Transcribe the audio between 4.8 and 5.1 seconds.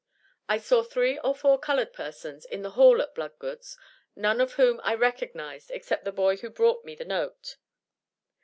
I